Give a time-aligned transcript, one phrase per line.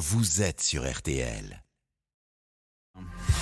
[0.00, 1.62] vous êtes sur RTL.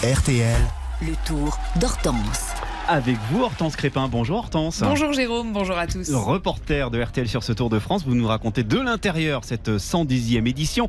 [0.02, 0.60] RTL,
[1.02, 2.48] Le tour d'Hortense.
[2.88, 4.08] Avec vous, Hortense Crépin.
[4.08, 4.80] Bonjour Hortense.
[4.82, 6.12] Bonjour Jérôme, bonjour à tous.
[6.12, 10.48] Reporter de RTL sur ce Tour de France, vous nous racontez de l'intérieur cette 110e
[10.48, 10.88] édition.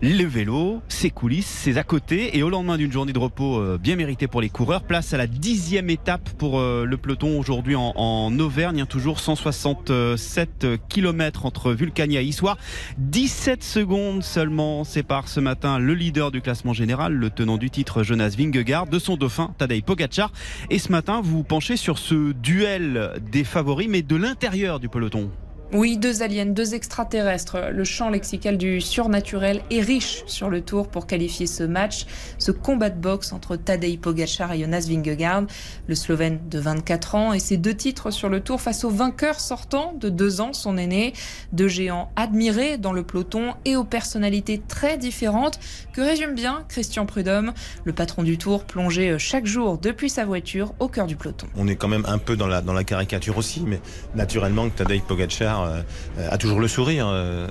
[0.00, 2.38] Le vélo, ses coulisses, ses à côté.
[2.38, 5.16] Et au lendemain d'une journée de repos euh, bien méritée pour les coureurs, place à
[5.16, 8.86] la dixième étape pour euh, le peloton aujourd'hui en, Auvergne.
[8.86, 12.58] Toujours 167 km entre Vulcania et Issoire.
[12.98, 18.04] 17 secondes seulement séparent ce matin le leader du classement général, le tenant du titre
[18.04, 20.30] Jonas Vingegaard, de son dauphin Tadej Pogacar.
[20.70, 25.28] Et ce matin, vous penchez sur ce duel des favoris, mais de l'intérieur du peloton.
[25.74, 27.68] Oui, deux aliens, deux extraterrestres.
[27.70, 32.06] Le champ lexical du surnaturel est riche sur le tour pour qualifier ce match,
[32.38, 35.42] ce combat de boxe entre Tadej Pogacar et Jonas Vingegaard,
[35.86, 39.38] le Slovène de 24 ans, et ses deux titres sur le tour face au vainqueur
[39.40, 41.12] sortant de deux ans, son aîné,
[41.52, 45.60] deux géants admirés dans le peloton et aux personnalités très différentes
[45.92, 47.52] que résume bien Christian Prudhomme,
[47.84, 51.46] le patron du tour plongé chaque jour depuis sa voiture au cœur du peloton.
[51.58, 53.82] On est quand même un peu dans la, caricature aussi, mais
[54.14, 57.06] naturellement que Tadej Pogacar euh, a toujours le sourire.
[57.08, 57.48] euh,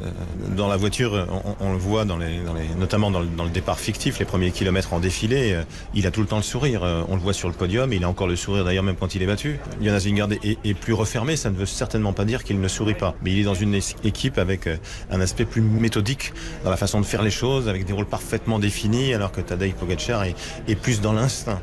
[0.56, 1.28] Dans la voiture,
[1.60, 2.40] on, le voit, dans les,
[2.78, 6.28] notamment dans le, départ fictif, les premiers kilomètres en défilé, euh, il a tout le
[6.28, 6.84] temps le sourire.
[7.10, 9.22] On le voit sur le podium, il a encore le sourire d'ailleurs même quand il
[9.22, 9.60] est battu.
[9.82, 12.94] Jonas Vingegaard est, est plus refermé, ça ne veut certainement pas dire qu'il ne sourit
[12.94, 13.16] pas.
[13.22, 14.70] Mais il est dans une équipe avec
[15.12, 16.34] un aspect plus méthodique
[16.64, 19.74] dans la façon de faire les choses, avec des rôles parfaitement définis, alors que Tadej
[19.74, 20.36] Pogacar est,
[20.68, 21.62] est plus dans l'instinct.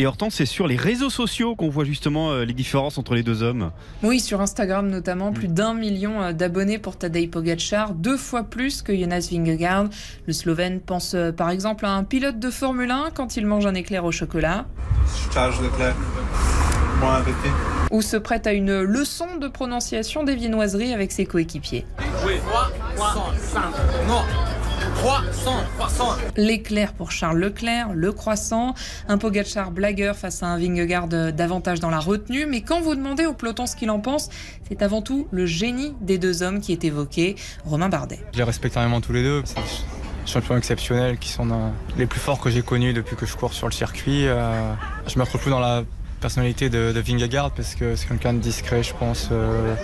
[0.00, 3.24] Et Hortense, c'est sur les réseaux sociaux qu'on voit justement euh, les différences entre les
[3.24, 3.72] deux hommes.
[4.04, 8.82] Oui, sur Instagram notamment, plus d'un million euh, d'abonnés pour Tadej Pogacar, deux fois plus
[8.82, 9.86] que Jonas Vingegaard.
[10.28, 13.66] Le Slovène pense euh, par exemple à un pilote de Formule 1 quand il mange
[13.66, 14.66] un éclair au chocolat,
[17.90, 21.84] ou se prête à une leçon de prononciation des viennoiseries avec ses coéquipiers.
[26.36, 28.74] L'éclair pour Charles Leclerc, le croissant,
[29.08, 33.26] un Pogacar blagueur face à un Vingegaard davantage dans la retenue, mais quand vous demandez
[33.26, 34.28] au peloton ce qu'il en pense,
[34.68, 38.20] c'est avant tout le génie des deux hommes qui est évoqué, Romain Bardet.
[38.32, 39.42] Je les respecte énormément tous les deux.
[40.26, 43.54] Champions exceptionnels qui sont euh, les plus forts que j'ai connus depuis que je cours
[43.54, 44.28] sur le circuit.
[44.28, 44.72] Euh,
[45.06, 45.84] je me retrouve plus dans la
[46.20, 49.74] personnalité de, de Vingegaard parce que c'est quelqu'un de discret, je pense, euh,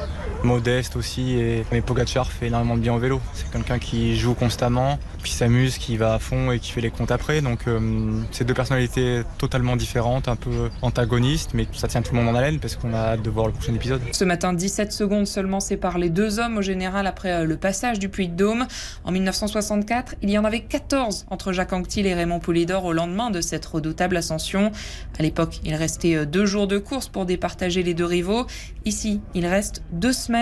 [0.45, 1.35] modeste aussi.
[1.35, 3.21] Et, mais Pogacar fait énormément de bien au vélo.
[3.35, 6.91] C'est quelqu'un qui joue constamment, qui s'amuse, qui va à fond et qui fait les
[6.91, 7.41] comptes après.
[7.41, 12.21] Donc euh, c'est deux personnalités totalement différentes, un peu antagonistes, mais ça tient tout le
[12.21, 14.01] monde en haleine parce qu'on a hâte de voir le prochain épisode.
[14.13, 17.99] Ce matin, 17 secondes seulement séparent les deux hommes au général après euh, le passage
[17.99, 18.67] du Puy de Dôme.
[19.05, 23.31] En 1964, il y en avait 14 entre Jacques Anquetil et Raymond Poulidor au lendemain
[23.31, 24.71] de cette redoutable ascension.
[25.19, 28.47] À l'époque, il restait euh, deux jours de course pour départager les deux rivaux.
[28.85, 30.34] Ici, il reste deux semaines.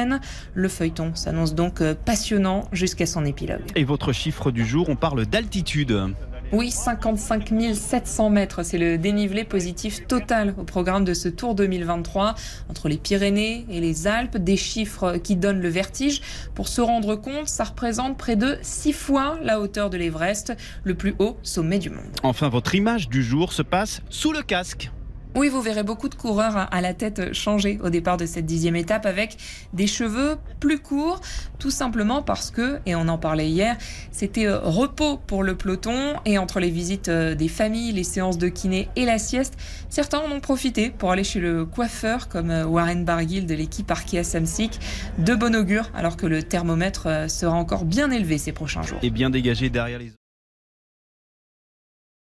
[0.55, 3.63] Le feuilleton s'annonce donc euh, passionnant jusqu'à son épilogue.
[3.77, 6.15] Et votre chiffre du jour, on parle d'altitude.
[6.53, 12.35] Oui, 55 700 mètres, c'est le dénivelé positif total au programme de ce Tour 2023
[12.69, 16.21] entre les Pyrénées et les Alpes, des chiffres qui donnent le vertige.
[16.55, 20.55] Pour se rendre compte, ça représente près de 6 fois la hauteur de l'Everest,
[20.85, 22.05] le plus haut sommet du monde.
[22.23, 24.91] Enfin, votre image du jour se passe sous le casque.
[25.35, 28.77] Oui, vous verrez beaucoup de coureurs à la tête changer au départ de cette dixième
[28.77, 29.37] étape avec
[29.73, 31.21] des cheveux plus courts,
[31.59, 33.77] tout simplement parce que, et on en parlait hier,
[34.11, 38.39] c'était euh, repos pour le peloton et entre les visites euh, des familles, les séances
[38.39, 39.57] de kiné et la sieste,
[39.89, 43.91] certains en ont profité pour aller chez le coiffeur comme euh, Warren Barguil de l'équipe
[43.91, 44.79] Arkea Samsic,
[45.19, 48.99] de bon augure alors que le thermomètre euh, sera encore bien élevé ces prochains jours.
[49.03, 50.01] Et bien dégagé derrière